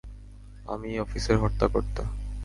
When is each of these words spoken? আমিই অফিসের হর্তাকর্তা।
আমিই 0.67 0.97
অফিসের 0.99 1.37
হর্তাকর্তা। 1.37 2.03